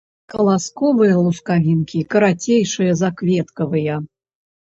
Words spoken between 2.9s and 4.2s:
за кветкавыя.